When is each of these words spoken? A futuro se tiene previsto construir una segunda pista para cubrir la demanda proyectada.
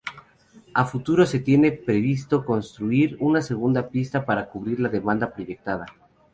A 0.73 0.85
futuro 0.85 1.27
se 1.27 1.37
tiene 1.41 1.71
previsto 1.71 2.43
construir 2.43 3.17
una 3.19 3.43
segunda 3.43 3.89
pista 3.89 4.25
para 4.25 4.49
cubrir 4.49 4.79
la 4.79 4.89
demanda 4.89 5.31
proyectada. 5.31 5.85